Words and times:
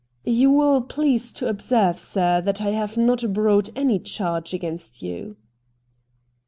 'You 0.25 0.49
will 0.51 0.81
please 0.81 1.31
to 1.33 1.47
observe, 1.47 1.99
sir, 1.99 2.41
that 2.41 2.59
I 2.59 2.69
have 2.69 2.97
not 2.97 3.31
brought 3.33 3.69
any 3.75 3.99
charge 3.99 4.51
against 4.51 5.03
you.' 5.03 5.35